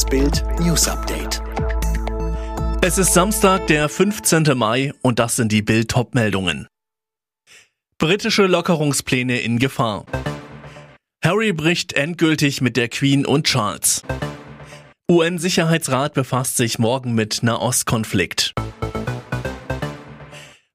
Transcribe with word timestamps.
Das 0.00 0.08
Bild 0.08 0.42
News 0.60 0.88
Update. 0.88 1.42
Es 2.80 2.96
ist 2.96 3.12
Samstag, 3.12 3.66
der 3.66 3.86
15. 3.90 4.56
Mai 4.56 4.94
und 5.02 5.18
das 5.18 5.36
sind 5.36 5.52
die 5.52 5.60
Bild 5.60 5.94
meldungen 6.14 6.68
Britische 7.98 8.46
Lockerungspläne 8.46 9.40
in 9.40 9.58
Gefahr. 9.58 10.06
Harry 11.22 11.52
bricht 11.52 11.92
endgültig 11.92 12.62
mit 12.62 12.78
der 12.78 12.88
Queen 12.88 13.26
und 13.26 13.46
Charles. 13.46 14.02
UN-Sicherheitsrat 15.10 16.14
befasst 16.14 16.56
sich 16.56 16.78
morgen 16.78 17.14
mit 17.14 17.42
Nahostkonflikt. 17.42 18.54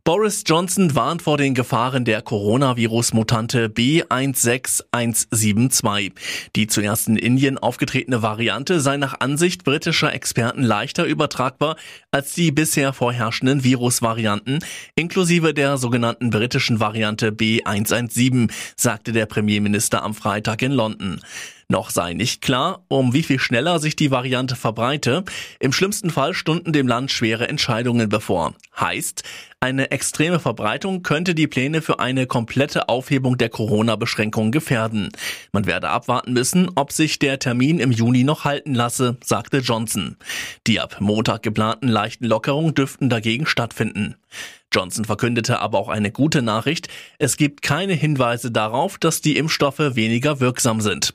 Boris 0.07 0.43
Johnson 0.45 0.93
warnt 0.93 1.23
vor 1.23 1.37
den 1.37 1.55
Gefahren 1.55 2.05
der 2.05 2.21
Coronavirus-Mutante 2.21 3.69
B16172. 3.69 6.11
Die 6.55 6.67
zuerst 6.67 7.07
in 7.07 7.17
Indien 7.17 7.57
aufgetretene 7.57 8.21
Variante 8.21 8.81
sei 8.81 8.97
nach 8.97 9.19
Ansicht 9.19 9.63
britischer 9.63 10.13
Experten 10.13 10.61
leichter 10.61 11.05
übertragbar 11.05 11.75
als 12.11 12.33
die 12.33 12.51
bisher 12.51 12.93
vorherrschenden 12.93 13.63
Virusvarianten, 13.63 14.59
inklusive 14.93 15.55
der 15.55 15.79
sogenannten 15.79 16.29
britischen 16.29 16.79
Variante 16.79 17.31
B117, 17.31 18.51
sagte 18.75 19.11
der 19.11 19.25
Premierminister 19.25 20.03
am 20.03 20.13
Freitag 20.13 20.61
in 20.61 20.73
London. 20.73 21.19
Noch 21.67 21.89
sei 21.89 22.13
nicht 22.13 22.41
klar, 22.41 22.85
um 22.89 23.13
wie 23.13 23.23
viel 23.23 23.39
schneller 23.39 23.79
sich 23.79 23.95
die 23.95 24.11
Variante 24.11 24.55
verbreite. 24.55 25.23
Im 25.59 25.73
schlimmsten 25.73 26.11
Fall 26.11 26.35
stunden 26.35 26.73
dem 26.73 26.87
Land 26.87 27.11
schwere 27.11 27.47
Entscheidungen 27.47 28.07
bevor. 28.07 28.53
Heißt, 28.79 29.23
eine 29.59 29.89
extreme 29.89 30.39
Verbreitung 30.39 31.01
könnte 31.01 31.33
die 31.33 31.47
Pläne 31.47 31.81
für 31.81 31.99
eine 31.99 32.27
komplette 32.27 32.87
Aufhebung 32.87 33.37
der 33.37 33.49
Corona-Beschränkungen 33.49 34.51
gefährden. 34.51 35.09
Man 35.53 35.65
werde 35.65 35.89
abwarten 35.89 36.33
müssen, 36.33 36.69
ob 36.75 36.91
sich 36.91 37.17
der 37.17 37.39
Termin 37.39 37.79
im 37.79 37.91
Juni 37.91 38.23
noch 38.23 38.43
halten 38.43 38.75
lasse, 38.75 39.17
sagte 39.23 39.57
Johnson. 39.57 40.17
Die 40.67 40.79
ab 40.79 40.97
Montag 40.99 41.41
geplanten 41.41 41.87
leichten 41.87 42.25
Lockerungen 42.25 42.75
dürften 42.75 43.09
dagegen 43.09 43.47
stattfinden. 43.47 44.15
Johnson 44.75 45.05
verkündete 45.05 45.59
aber 45.59 45.79
auch 45.79 45.87
eine 45.87 46.11
gute 46.11 46.41
Nachricht. 46.41 46.89
Es 47.17 47.37
gibt 47.37 47.61
keine 47.61 47.93
Hinweise 47.93 48.51
darauf, 48.51 48.97
dass 48.97 49.21
die 49.21 49.37
Impfstoffe 49.37 49.79
weniger 49.79 50.41
wirksam 50.41 50.81
sind. 50.81 51.13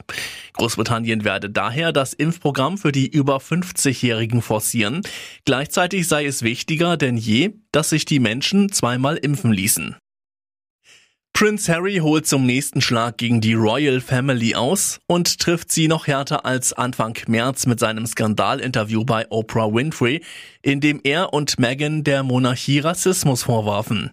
Großbritannien 0.55 1.25
werde 1.25 1.51
daher 1.51 1.93
das 1.93 2.15
Impfprogramm 2.15 2.79
für 2.79 2.93
die 2.93 3.09
über 3.09 3.37
50-Jährigen 3.37 4.41
forcieren. 4.41 5.03
Gleichzeitig 5.45 6.09
sei 6.09 6.25
es 6.25 6.43
wichtiger 6.43 6.97
denn 6.97 7.17
je, 7.17 7.55
dass 7.71 7.91
sich 7.91 8.07
die 8.07 8.19
Menschen 8.19 8.73
zweimal 8.73 9.17
impfen 9.17 9.53
ließen. 9.53 9.97
Prince 11.41 11.73
Harry 11.73 11.97
holt 11.97 12.27
zum 12.27 12.45
nächsten 12.45 12.83
Schlag 12.83 13.17
gegen 13.17 13.41
die 13.41 13.55
Royal 13.55 14.03
Family 14.03 14.55
aus 14.55 15.01
und 15.07 15.39
trifft 15.39 15.73
sie 15.73 15.89
noch 15.89 16.07
härter 16.07 16.45
als 16.45 16.75
Anfang 16.75 17.17
März 17.29 17.65
mit 17.65 17.81
seinem 17.81 18.05
Skandalinterview 18.05 19.07
bei 19.07 19.25
Oprah 19.31 19.73
Winfrey, 19.73 20.23
in 20.61 20.83
dem 20.83 21.01
er 21.03 21.33
und 21.33 21.59
Meghan 21.59 22.05
der 22.05 22.25
Monarchie 22.25 22.81
Rassismus 22.81 23.45
vorwarfen. 23.45 24.11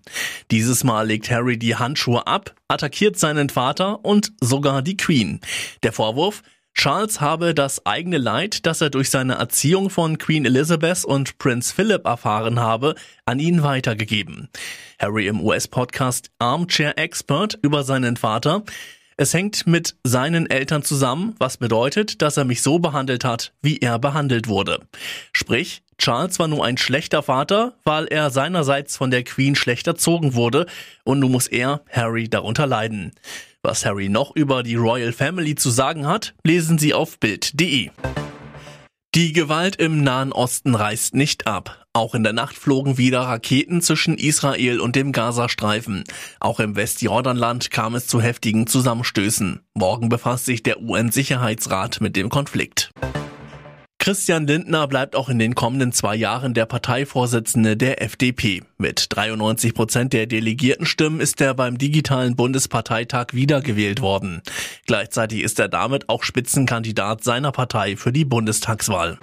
Dieses 0.52 0.86
Mal 0.86 1.06
legt 1.06 1.30
Harry 1.30 1.60
die 1.60 1.76
Handschuhe 1.76 2.26
ab, 2.26 2.56
attackiert 2.70 3.20
seinen 3.20 3.50
Vater 3.50 4.06
und 4.06 4.32
sogar 4.40 4.82
die 4.82 4.96
Queen. 4.96 5.42
Der 5.84 5.92
Vorwurf, 5.92 6.44
Charles 6.78 7.20
habe 7.22 7.56
das 7.56 7.88
eigene 7.88 8.20
Leid, 8.20 8.68
das 8.68 8.82
er 8.82 8.92
durch 8.92 9.10
seine 9.10 9.34
Erziehung 9.34 9.90
von 9.90 10.20
Queen 10.20 10.46
Elizabeth 10.46 11.06
und 11.06 11.40
Prince 11.40 11.74
Philip 11.74 12.06
erfahren 12.06 12.60
habe, 12.60 12.94
an 13.26 13.40
ihn 13.40 13.64
weitergegeben. 13.64 14.48
Harry 15.00 15.26
im 15.26 15.42
US-Podcast 15.42 16.30
Armchair 16.38 16.96
Expert 17.00 17.58
über 17.64 17.84
seinen 17.84 18.16
Vater. 18.16 18.64
Es 19.18 19.34
hängt 19.34 19.66
mit 19.66 19.96
seinen 20.04 20.48
Eltern 20.48 20.84
zusammen, 20.84 21.34
was 21.40 21.58
bedeutet, 21.58 22.22
dass 22.22 22.38
er 22.38 22.46
mich 22.46 22.62
so 22.62 22.78
behandelt 22.78 23.26
hat, 23.26 23.54
wie 23.64 23.80
er 23.80 23.98
behandelt 23.98 24.48
wurde. 24.48 24.82
Sprich, 25.34 25.82
Charles 25.98 26.38
war 26.38 26.48
nur 26.48 26.64
ein 26.64 26.78
schlechter 26.78 27.24
Vater, 27.24 27.74
weil 27.86 28.06
er 28.06 28.30
seinerseits 28.30 28.98
von 28.98 29.10
der 29.10 29.24
Queen 29.24 29.56
schlecht 29.56 29.88
erzogen 29.88 30.36
wurde 30.36 30.68
und 31.04 31.22
nun 31.22 31.32
muss 31.32 31.48
er, 31.48 31.82
Harry, 31.90 32.30
darunter 32.30 32.68
leiden. 32.68 33.14
Was 33.64 33.86
Harry 33.86 34.10
noch 34.10 34.36
über 34.36 34.64
die 34.64 34.76
Royal 34.76 35.12
Family 35.12 35.56
zu 35.56 35.70
sagen 35.70 36.08
hat, 36.08 36.36
lesen 36.44 36.78
Sie 36.78 36.94
auf 36.94 37.20
Bild.de. 37.20 37.90
Die 39.16 39.34
Gewalt 39.34 39.78
im 39.78 40.04
Nahen 40.04 40.32
Osten 40.32 40.76
reißt 40.76 41.16
nicht 41.16 41.48
ab. 41.48 41.86
Auch 41.92 42.14
in 42.14 42.24
der 42.24 42.34
Nacht 42.34 42.56
flogen 42.56 43.00
wieder 43.00 43.22
Raketen 43.22 43.82
zwischen 43.82 44.18
Israel 44.18 44.80
und 44.80 44.96
dem 44.96 45.12
Gazastreifen. 45.12 46.04
Auch 46.40 46.60
im 46.60 46.76
Westjordanland 46.76 47.72
kam 47.72 47.96
es 47.96 48.06
zu 48.06 48.22
heftigen 48.22 48.68
Zusammenstößen. 48.68 49.62
Morgen 49.74 50.10
befasst 50.10 50.46
sich 50.46 50.62
der 50.62 50.80
UN-Sicherheitsrat 50.82 52.00
mit 52.00 52.16
dem 52.16 52.30
Konflikt. 52.30 52.92
Christian 54.08 54.48
Lindner 54.48 54.88
bleibt 54.88 55.18
auch 55.18 55.28
in 55.28 55.38
den 55.38 55.54
kommenden 55.54 55.92
zwei 55.92 56.16
Jahren 56.16 56.54
der 56.54 56.66
Parteivorsitzende 56.66 57.76
der 57.76 58.02
FDP. 58.02 58.64
Mit 58.78 59.08
93 59.10 59.74
Prozent 59.74 60.14
der 60.14 60.28
Delegiertenstimmen 60.28 61.20
ist 61.20 61.42
er 61.42 61.54
beim 61.54 61.78
digitalen 61.78 62.38
Bundesparteitag 62.38 63.34
wiedergewählt 63.34 64.00
worden. 64.02 64.44
Gleichzeitig 64.86 65.44
ist 65.44 65.60
er 65.60 65.68
damit 65.68 66.08
auch 66.08 66.24
Spitzenkandidat 66.24 67.26
seiner 67.26 67.52
Partei 67.52 67.98
für 67.98 68.14
die 68.14 68.24
Bundestagswahl. 68.24 69.20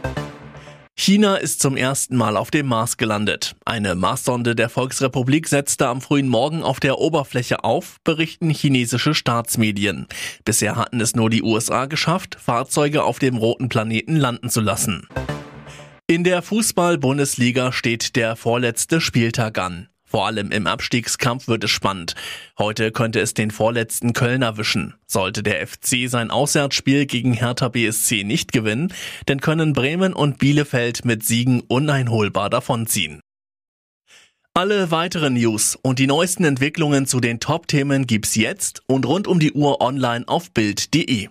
China 0.96 1.36
ist 1.36 1.60
zum 1.60 1.76
ersten 1.76 2.16
Mal 2.16 2.36
auf 2.36 2.50
dem 2.50 2.66
Mars 2.66 2.96
gelandet. 2.96 3.56
Eine 3.64 3.94
Marssonde 3.94 4.54
der 4.54 4.68
Volksrepublik 4.68 5.48
setzte 5.48 5.88
am 5.88 6.00
frühen 6.00 6.28
Morgen 6.28 6.62
auf 6.62 6.80
der 6.80 6.98
Oberfläche 6.98 7.64
auf, 7.64 7.96
berichten 8.04 8.48
chinesische 8.48 9.12
Staatsmedien. 9.12 10.06
Bisher 10.44 10.76
hatten 10.76 11.00
es 11.00 11.16
nur 11.16 11.30
die 11.30 11.42
USA 11.42 11.86
geschafft, 11.86 12.38
Fahrzeuge 12.40 13.02
auf 13.02 13.18
dem 13.18 13.36
roten 13.36 13.68
Planeten 13.68 14.16
landen 14.16 14.50
zu 14.50 14.60
lassen. 14.60 15.08
In 16.06 16.22
der 16.22 16.42
Fußball-Bundesliga 16.42 17.72
steht 17.72 18.14
der 18.14 18.36
vorletzte 18.36 19.00
Spieltag 19.00 19.58
an. 19.58 19.88
Vor 20.14 20.26
allem 20.26 20.52
im 20.52 20.68
Abstiegskampf 20.68 21.48
wird 21.48 21.64
es 21.64 21.72
spannend. 21.72 22.14
Heute 22.56 22.92
könnte 22.92 23.18
es 23.18 23.34
den 23.34 23.50
vorletzten 23.50 24.12
Köln 24.12 24.42
erwischen. 24.42 24.94
Sollte 25.08 25.42
der 25.42 25.66
FC 25.66 26.08
sein 26.08 26.30
Auswärtsspiel 26.30 27.06
gegen 27.06 27.32
Hertha 27.32 27.68
BSC 27.68 28.22
nicht 28.22 28.52
gewinnen, 28.52 28.92
dann 29.26 29.40
können 29.40 29.72
Bremen 29.72 30.12
und 30.12 30.38
Bielefeld 30.38 31.04
mit 31.04 31.24
Siegen 31.24 31.62
uneinholbar 31.62 32.48
davonziehen. 32.48 33.18
Alle 34.54 34.92
weiteren 34.92 35.34
News 35.34 35.76
und 35.82 35.98
die 35.98 36.06
neuesten 36.06 36.44
Entwicklungen 36.44 37.06
zu 37.06 37.18
den 37.18 37.40
Top-Themen 37.40 38.06
gibt's 38.06 38.36
jetzt 38.36 38.82
und 38.86 39.06
rund 39.06 39.26
um 39.26 39.40
die 39.40 39.50
Uhr 39.50 39.80
online 39.80 40.28
auf 40.28 40.52
Bild.de. 40.52 41.28